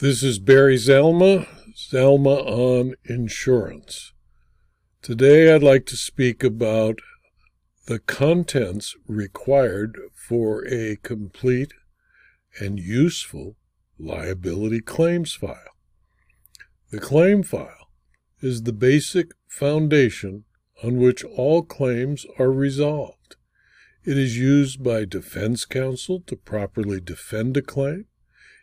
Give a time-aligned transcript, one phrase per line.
[0.00, 4.12] This is Barry Zalma, Zalma on Insurance.
[5.02, 7.00] Today I'd like to speak about
[7.88, 11.72] the contents required for a complete
[12.60, 13.56] and useful
[13.98, 15.74] liability claims file.
[16.92, 17.90] The claim file
[18.40, 20.44] is the basic foundation
[20.84, 23.34] on which all claims are resolved.
[24.04, 28.04] It is used by defense counsel to properly defend a claim.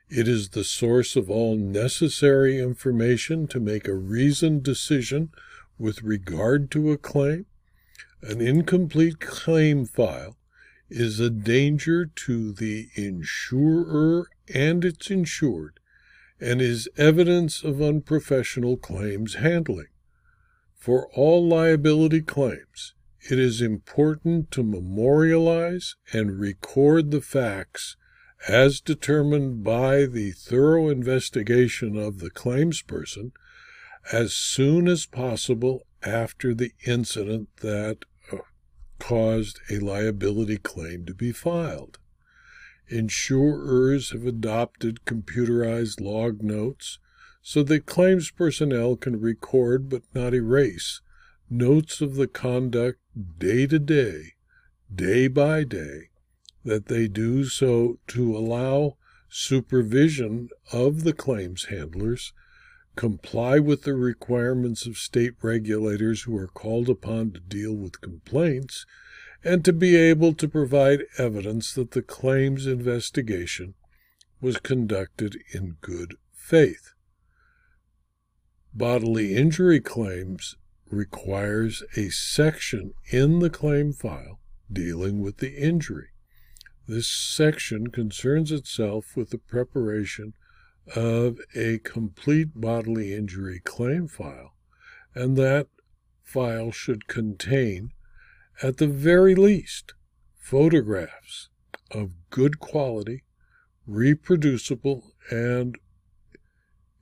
[0.09, 5.31] It is the source of all necessary information to make a reasoned decision
[5.79, 7.47] with regard to a claim.
[8.21, 10.37] An incomplete claim file
[10.89, 15.79] is a danger to the insurer and its insured
[16.39, 19.87] and is evidence of unprofessional claims handling.
[20.75, 22.93] For all liability claims,
[23.31, 27.97] it is important to memorialize and record the facts
[28.47, 33.31] as determined by the thorough investigation of the claims person
[34.11, 37.97] as soon as possible after the incident that
[38.31, 38.37] uh,
[38.99, 41.97] caused a liability claim to be filed.
[42.87, 46.99] Insurers have adopted computerized log notes
[47.41, 51.01] so that claims personnel can record but not erase
[51.49, 52.99] notes of the conduct
[53.39, 54.33] day to day,
[54.93, 56.09] day by day,
[56.65, 58.97] that they do so to allow
[59.29, 62.33] supervision of the claims handlers,
[62.95, 68.85] comply with the requirements of state regulators who are called upon to deal with complaints,
[69.43, 73.75] and to be able to provide evidence that the claims investigation
[74.41, 76.93] was conducted in good faith.
[78.73, 80.55] Bodily injury claims
[80.89, 84.39] requires a section in the claim file
[84.71, 86.09] dealing with the injury.
[86.87, 90.33] This section concerns itself with the preparation
[90.95, 94.55] of a complete bodily injury claim file,
[95.15, 95.67] and that
[96.21, 97.91] file should contain,
[98.61, 99.95] at the very least,
[100.37, 101.49] photographs
[101.89, 103.23] of good quality,
[103.87, 105.79] reproducible, and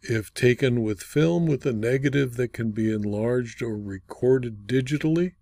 [0.02, 5.34] if taken with film with a negative that can be enlarged or recorded digitally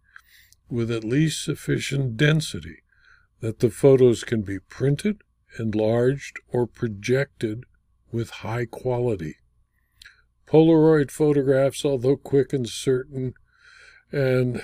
[0.67, 2.81] with at least sufficient density
[3.41, 5.21] that the photos can be printed,
[5.59, 7.65] enlarged, or projected
[8.11, 9.37] with high quality.
[10.47, 13.33] Polaroid photographs, although quick and certain,
[14.11, 14.61] and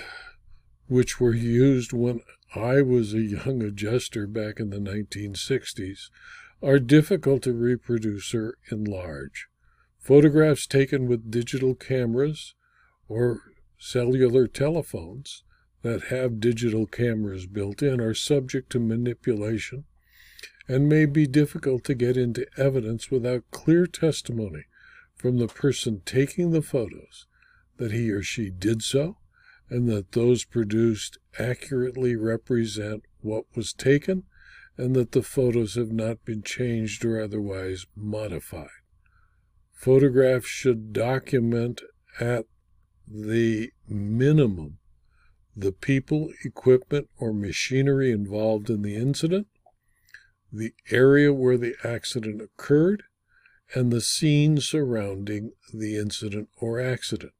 [0.86, 2.20] which were used when
[2.54, 6.10] I was a young adjuster back in the 1960s,
[6.62, 9.48] are difficult to reproduce or enlarge.
[9.98, 12.54] Photographs taken with digital cameras
[13.08, 13.42] or
[13.78, 15.42] cellular telephones
[15.82, 19.84] that have digital cameras built in are subject to manipulation
[20.66, 24.64] and may be difficult to get into evidence without clear testimony
[25.16, 27.26] from the person taking the photos
[27.78, 29.16] that he or she did so
[29.70, 34.24] and that those produced accurately represent what was taken
[34.76, 38.68] and that the photos have not been changed or otherwise modified.
[39.72, 41.82] Photographs should document
[42.20, 42.46] at
[43.06, 44.77] the minimum
[45.60, 49.48] the people, equipment, or machinery involved in the incident,
[50.52, 53.02] the area where the accident occurred,
[53.74, 57.32] and the scene surrounding the incident or accident.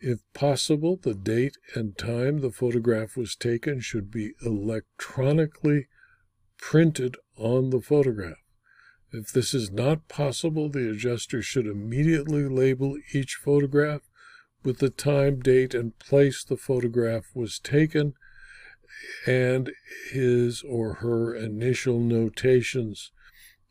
[0.00, 5.88] If possible, the date and time the photograph was taken should be electronically
[6.58, 8.38] printed on the photograph.
[9.12, 14.02] If this is not possible, the adjuster should immediately label each photograph
[14.64, 18.14] with the time, date, and place the photograph was taken
[19.26, 19.70] and
[20.10, 23.12] his or her initial notations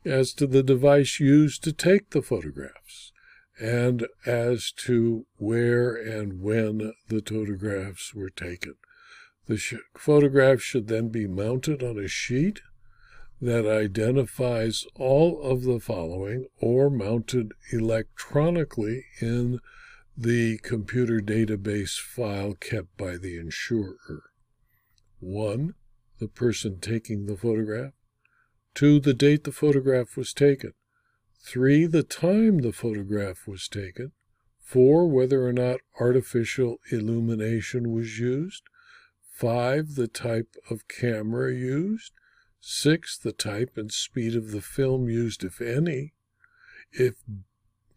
[0.04, 3.12] as to the device used to take the photographs
[3.60, 8.74] and as to where and when the photographs were taken.
[9.46, 9.74] The sh-
[10.62, 12.60] should then be mounted on a sheet
[13.40, 19.60] that identifies all of the following or mounted electronically in
[20.20, 24.24] the computer database file kept by the insurer.
[25.20, 25.74] One,
[26.18, 27.92] the person taking the photograph.
[28.74, 30.72] Two, the date the photograph was taken.
[31.46, 34.10] Three, the time the photograph was taken.
[34.60, 38.64] Four, whether or not artificial illumination was used.
[39.32, 42.12] Five, the type of camera used.
[42.60, 46.14] Six, the type and speed of the film used, if any.
[46.90, 47.14] If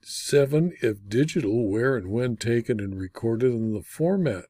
[0.03, 4.45] Seven, if digital, where and when taken and recorded in the format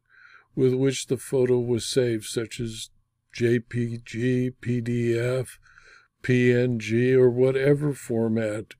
[0.55, 2.89] with which the photo was saved, such as
[3.35, 5.57] JPG, PDF,
[6.23, 8.75] PNG, or whatever format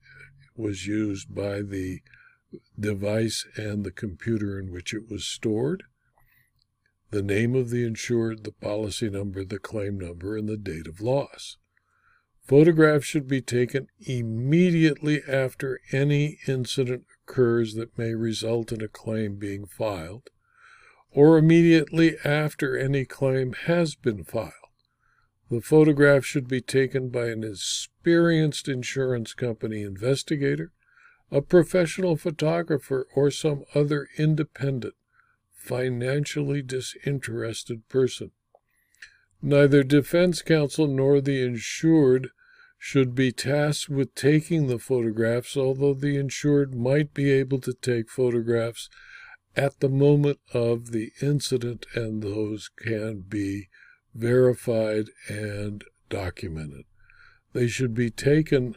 [0.56, 2.02] was used by the
[2.80, 5.84] device and the computer in which it was stored,
[7.12, 11.02] the name of the insured, the policy number, the claim number, and the date of
[11.02, 11.58] loss.
[12.44, 19.36] Photographs should be taken immediately after any incident occurs that may result in a claim
[19.38, 20.30] being filed,
[21.12, 24.54] or immediately after any claim has been filed.
[25.50, 30.72] The photograph should be taken by an experienced insurance company investigator,
[31.30, 34.96] a professional photographer, or some other independent,
[35.54, 38.32] financially disinterested person.
[39.42, 42.30] Neither defense counsel nor the insured
[42.78, 48.10] should be tasked with taking the photographs, although the insured might be able to take
[48.10, 48.90] photographs
[49.56, 53.70] at the moment of the incident, and those can be
[54.14, 56.86] verified and documented.
[57.54, 58.76] They should be taken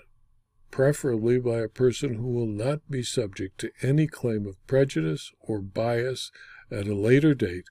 [0.70, 5.60] preferably by a person who will not be subject to any claim of prejudice or
[5.60, 6.32] bias
[6.70, 7.66] at a later date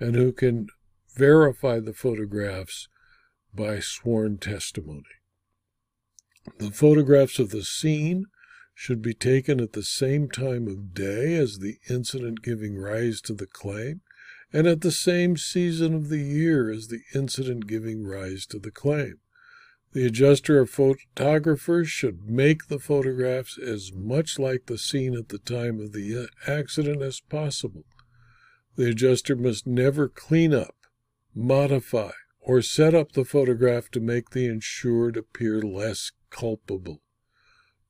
[0.00, 0.68] and who can
[1.16, 2.88] verify the photographs
[3.54, 5.02] by sworn testimony.
[6.58, 8.26] The photographs of the scene
[8.74, 13.34] should be taken at the same time of day as the incident giving rise to
[13.34, 14.02] the claim
[14.52, 18.70] and at the same season of the year as the incident giving rise to the
[18.70, 19.18] claim.
[19.92, 25.38] The adjuster or photographer should make the photographs as much like the scene at the
[25.38, 27.84] time of the accident as possible.
[28.76, 30.75] The adjuster must never clean up,
[31.36, 37.02] modify, or set up the photograph to make the insured appear less culpable.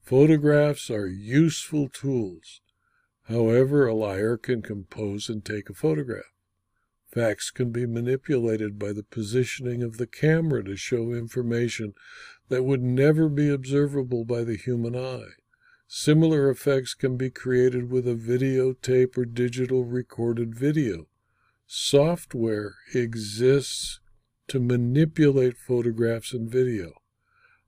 [0.02, 2.60] Photographs are useful tools.
[3.28, 6.32] However, a liar can compose and take a photograph.
[7.08, 11.94] Facts can be manipulated by the positioning of the camera to show information
[12.48, 15.34] that would never be observable by the human eye.
[15.88, 21.06] Similar effects can be created with a videotape or digital recorded video.
[21.68, 23.98] Software exists
[24.46, 26.92] to manipulate photographs and video.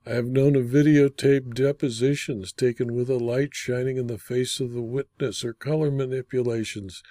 [0.06, 4.70] I have known of videotape depositions taken with a light shining in the face of
[4.70, 7.02] the witness or color manipulations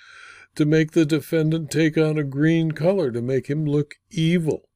[0.56, 4.70] to make the defendant take on a green color to make him look evil.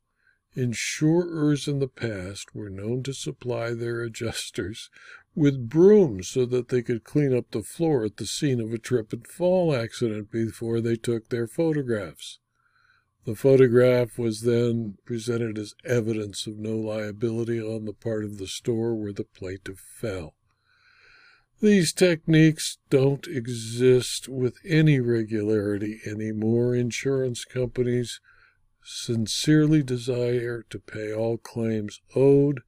[0.53, 4.89] Insurers in the past were known to supply their adjusters
[5.35, 8.77] with brooms so that they could clean up the floor at the scene of a
[8.77, 12.39] trip and fall accident before they took their photographs.
[13.25, 18.47] The photograph was then presented as evidence of no liability on the part of the
[18.47, 20.33] store where the plaintiff fell.
[21.61, 26.75] These techniques don't exist with any regularity anymore.
[26.75, 28.19] Insurance companies
[28.83, 32.61] sincerely desire to pay all claims owed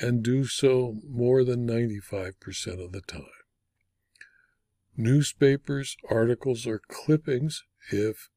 [0.00, 3.26] and do so more than 95% of the time.
[4.96, 8.28] Newspapers, articles, or clippings, if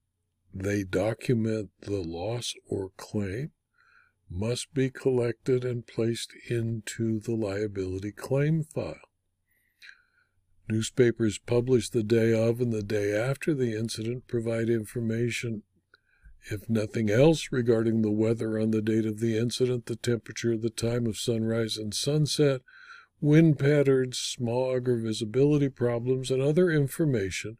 [0.53, 3.51] they document the loss or claim,
[4.29, 8.95] must be collected and placed into the liability claim file.
[10.69, 15.63] Newspapers published the day of and the day after the incident provide information,
[16.49, 20.69] if nothing else, regarding the weather on the date of the incident, the temperature, the
[20.69, 22.61] time of sunrise and sunset,
[23.19, 27.57] wind patterns, smog or visibility problems, and other information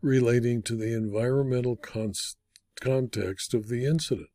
[0.00, 4.30] relating to the environmental context of the incident.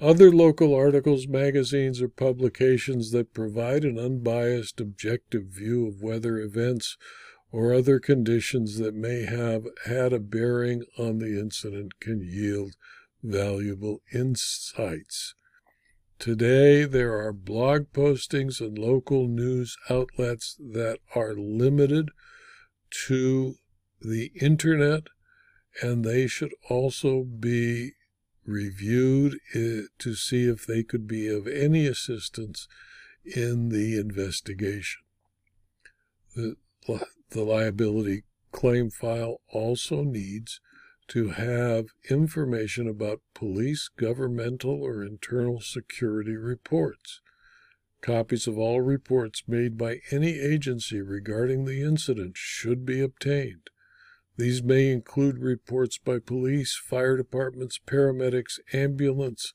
[0.00, 6.98] Other local articles, magazines, or publications that provide an unbiased, objective view of weather events
[7.50, 12.74] or other conditions that may have had a bearing on the incident can yield
[13.22, 15.34] valuable insights.
[16.18, 22.10] Today, there are blog postings and local news outlets that are limited
[23.08, 23.56] to
[24.00, 25.08] the internet,
[25.82, 27.92] and they should also be
[28.46, 32.68] reviewed eh, to see if they could be of any assistance
[33.24, 35.02] in the investigation.
[36.34, 36.56] The,
[37.30, 40.60] the liability claim file also needs
[41.08, 47.20] to have information about police, governmental, or internal security reports.
[48.00, 53.70] Copies of all reports made by any agency regarding the incident should be obtained.
[54.36, 59.52] These may include reports by police, fire departments, paramedics, ambulance,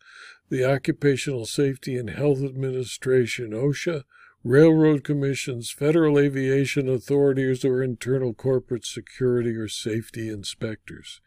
[0.50, 4.04] the Occupational Safety and Health Administration, OSHA,
[4.44, 11.22] railroad commissions, federal aviation authorities, or internal corporate security or safety inspectors.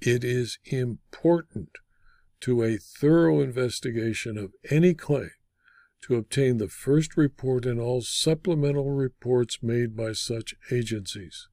[0.00, 1.70] It is important
[2.40, 5.30] to a thorough investigation of any claim
[6.02, 11.48] to obtain the first report and all supplemental reports made by such agencies.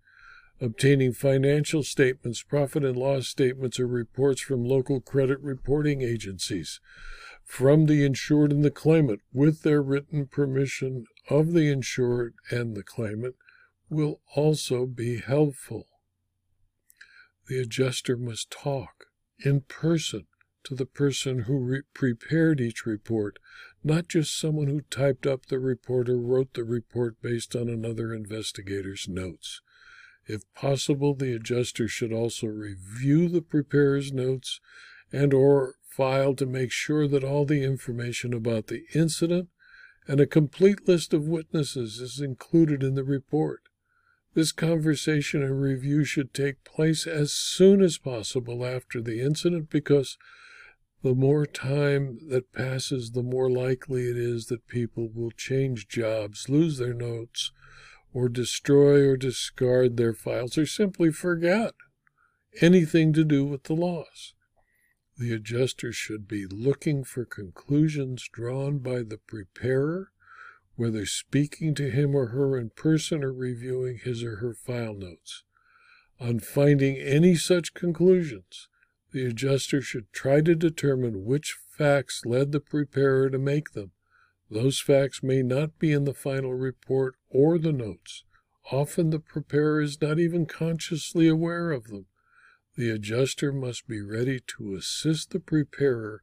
[0.59, 6.81] Obtaining financial statements, profit and loss statements, or reports from local credit reporting agencies
[7.49, 12.83] from the insured and the claimant with their written permission of the insured and the
[12.83, 13.35] claimant
[13.89, 15.87] will also be helpful.
[17.47, 19.07] The adjuster must talk
[19.43, 20.27] in person
[20.65, 23.39] to the person who re- prepared each report,
[23.83, 28.13] not just someone who typed up the report or wrote the report based on another
[28.13, 29.59] investigator's notes.
[30.27, 34.61] If possible, the adjuster should also review the preparer's notes
[35.11, 39.49] and or file to make sure that all the information about the incident
[40.07, 43.61] and a complete list of witnesses is included in the report.
[44.33, 50.17] This conversation and review should take place as soon as possible after the incident because
[51.01, 56.49] the more time that passes, the more likely it is that people will change jobs,
[56.49, 57.51] lose their notes,
[58.13, 61.73] or destroy or discard their files, or simply forget
[62.61, 64.33] anything to do with the loss.
[65.19, 70.13] The adjuster should be looking for conclusions drawn by the preparer,
[70.77, 75.43] whether speaking to him or her in person or reviewing his or her file notes.
[76.21, 78.69] On finding any such conclusions,
[79.11, 83.91] the adjuster should try to determine which facts led the preparer to make them.
[84.49, 88.23] Those facts may not be in the final report or the notes.
[88.71, 92.05] Often the preparer is not even consciously aware of them.
[92.79, 96.21] The adjuster must be ready to assist the preparer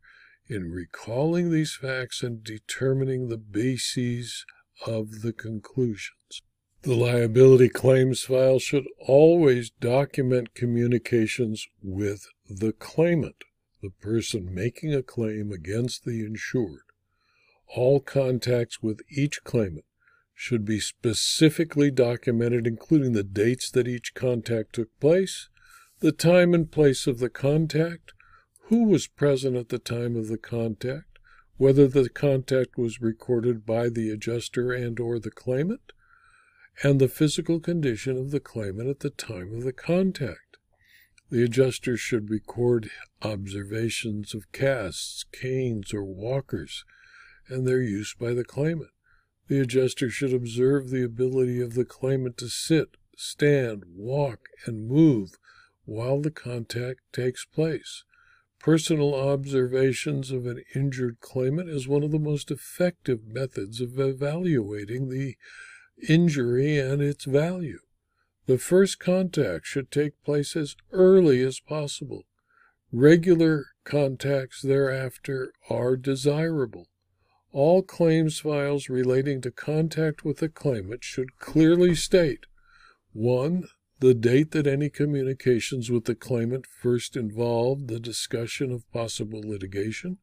[0.49, 4.47] in recalling these facts and determining the bases
[4.87, 6.41] of the conclusions.
[6.81, 13.45] The liability claims file should always document communications with the claimant,
[13.83, 16.89] the person making a claim against the insured.
[17.67, 19.85] All contacts with each claimant
[20.33, 25.51] should be specifically documented, including the dates that each contact took place,
[26.01, 28.13] the time and place of the contact,
[28.65, 31.19] who was present at the time of the contact,
[31.57, 35.93] whether the contact was recorded by the adjuster and or the claimant,
[36.83, 40.59] and the physical condition of the claimant at the time of the contact.
[41.31, 42.91] The adjuster should record
[43.23, 46.85] observations of casts, canes, or walkers
[47.49, 48.91] and their use by the claimant.
[49.49, 55.31] The adjuster should observe the ability of the claimant to sit, stand, walk, and move
[55.87, 58.05] while the contact takes place.
[58.61, 65.09] Personal observations of an injured claimant is one of the most effective methods of evaluating
[65.09, 65.37] the
[66.09, 67.79] injury and its value.
[68.47, 72.25] The first contact should take place as early as possible.
[72.93, 76.87] Regular contacts thereafter are desirable.
[77.53, 82.47] All claims files relating to contact with the claimant should clearly state
[83.13, 83.69] 1.
[83.99, 90.19] The date that any communications with the claimant first involved the discussion of possible litigation.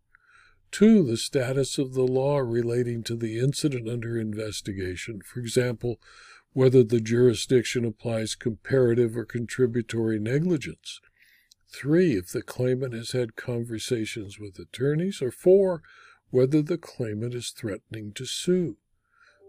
[0.71, 1.03] 2.
[1.03, 5.99] The status of the law relating to the incident under investigation, for example,
[6.53, 10.99] whether the jurisdiction applies comparative or contributory negligence.
[11.73, 12.15] 3.
[12.15, 15.19] If the claimant has had conversations with attorneys.
[15.19, 15.81] Or 4.
[16.29, 18.77] Whether the claimant is threatening to sue.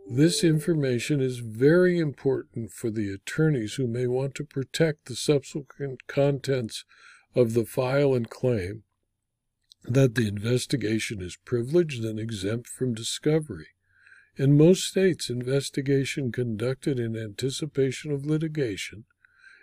[0.06, 6.06] This information is very important for the attorneys who may want to protect the subsequent
[6.06, 6.84] contents
[7.34, 8.82] of the file and claim
[9.84, 13.68] that the investigation is privileged and exempt from discovery.
[14.36, 19.06] In most states, investigation conducted in anticipation of litigation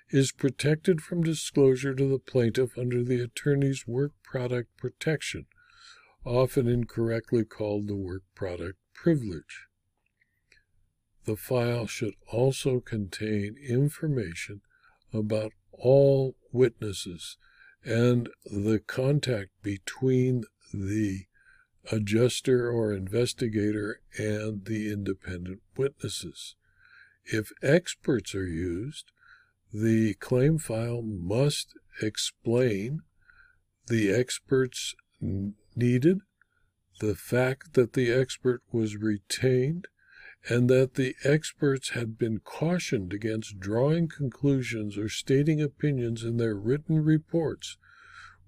[0.10, 5.45] is protected from disclosure to the plaintiff under the attorney's work product protection,
[6.25, 9.67] often incorrectly called the work product privilege.
[11.25, 14.61] The file should also contain information
[15.13, 17.37] about all witnesses
[17.83, 21.25] and the contact between the
[21.91, 26.55] adjuster or investigator and the independent witnesses.
[27.25, 29.11] If experts are used,
[29.73, 33.01] the claim file must explain
[33.87, 34.95] the experts
[35.75, 36.19] needed,
[36.99, 39.87] the fact that the expert was retained,
[40.50, 46.55] and that the experts had been cautioned against drawing conclusions or stating opinions in their
[46.55, 47.77] written reports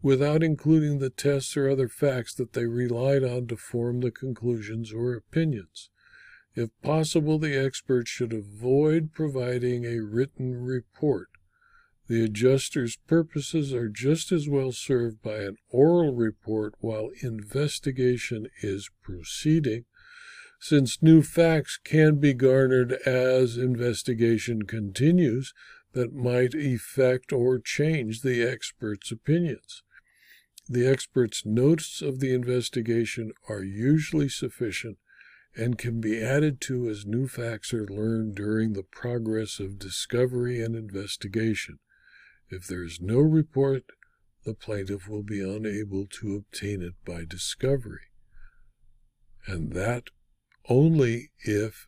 [0.01, 4.91] without including the tests or other facts that they relied on to form the conclusions
[4.91, 5.89] or opinions.
[6.55, 11.29] If possible, the experts should avoid providing a written report.
[12.07, 18.89] The adjuster's purposes are just as well served by an oral report while investigation is
[19.01, 19.85] proceeding
[20.63, 25.53] since new facts can be garnered as investigation continues
[25.91, 29.83] that might affect or change the expert's opinions.
[30.69, 34.99] The expert's notes of the investigation are usually sufficient
[35.53, 40.61] and can be added to as new facts are learned during the progress of discovery
[40.61, 41.79] and investigation.
[42.47, 43.83] If there is no report,
[44.45, 48.13] the plaintiff will be unable to obtain it by discovery.
[49.45, 50.03] And that
[50.69, 51.87] only if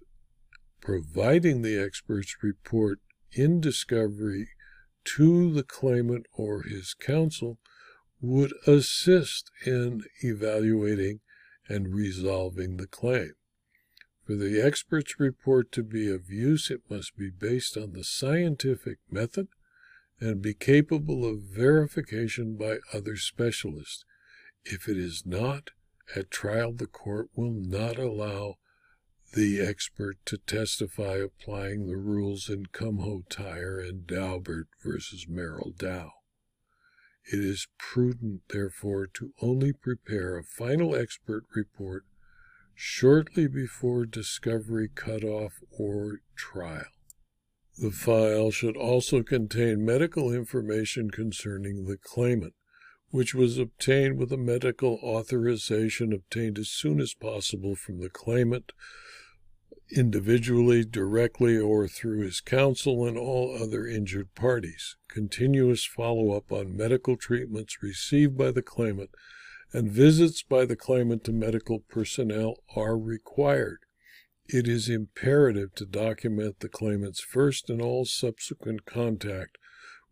[0.82, 3.00] providing the expert's report
[3.32, 4.50] in discovery
[5.03, 7.60] to the claimant or his counsel
[8.22, 11.20] would assist in evaluating
[11.67, 13.34] and resolving the claim.
[14.25, 18.98] For the expert's report to be of use, it must be based on the scientific
[19.10, 19.48] method
[20.20, 24.03] and be capable of verification by other specialists.
[24.63, 25.72] If it is not,
[26.15, 28.55] at trial the court will not allow
[29.35, 36.11] the expert to testify applying the rules in Kumho Tire and Daubert versus Merrell Dow.
[37.25, 42.05] It is prudent, therefore, to only prepare a final expert report
[42.73, 46.85] shortly before discovery cutoff or trial.
[47.77, 52.53] The file should also contain medical information concerning the claimant,
[53.09, 58.71] which was obtained with a medical authorization obtained as soon as possible from the claimant
[59.91, 64.95] individually, directly, or through his counsel and all other injured parties.
[65.07, 69.11] Continuous follow up on medical treatments received by the claimant
[69.73, 73.79] and visits by the claimant to medical personnel are required.
[74.47, 79.57] It is imperative to document the claimant's first and all subsequent contact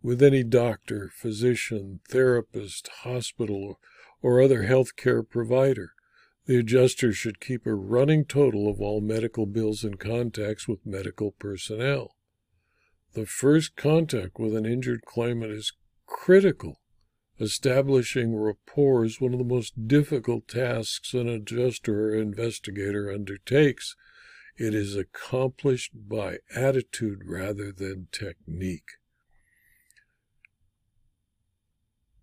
[0.01, 3.79] with any doctor, physician, therapist, hospital,
[4.21, 5.93] or other health care provider.
[6.45, 11.31] The adjuster should keep a running total of all medical bills and contacts with medical
[11.31, 12.15] personnel.
[13.13, 15.71] The first contact with an injured claimant is
[16.05, 16.81] critical.
[17.39, 23.95] Establishing rapport is one of the most difficult tasks an adjuster or investigator undertakes.
[24.57, 28.97] It is accomplished by attitude rather than technique.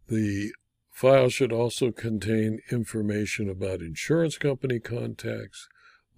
[0.08, 0.52] The
[1.00, 5.66] File should also contain information about insurance company contacts,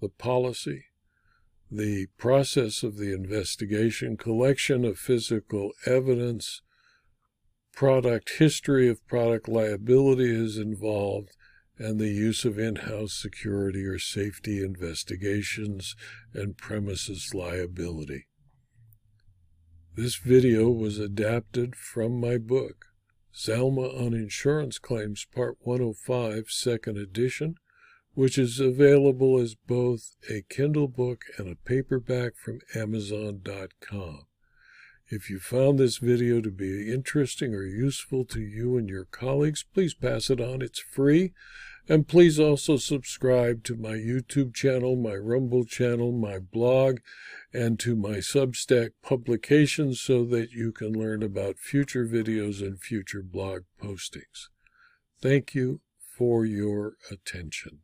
[0.01, 0.87] the policy,
[1.71, 6.61] the process of the investigation, collection of physical evidence,
[7.71, 11.29] product history if product liability is involved,
[11.77, 15.95] and the use of in house security or safety investigations
[16.33, 18.27] and premises liability.
[19.95, 22.87] This video was adapted from my book.
[23.35, 27.55] Zalma on Insurance Claims Part 105, Second Edition,
[28.13, 34.27] which is available as both a Kindle book and a paperback from Amazon.com.
[35.07, 39.63] If you found this video to be interesting or useful to you and your colleagues,
[39.63, 40.61] please pass it on.
[40.61, 41.33] It's free
[41.87, 46.99] and please also subscribe to my YouTube channel, my Rumble channel, my blog,
[47.53, 53.21] and to my Substack publications so that you can learn about future videos and future
[53.21, 54.47] blog postings.
[55.21, 55.81] Thank you
[56.17, 57.82] for your attention.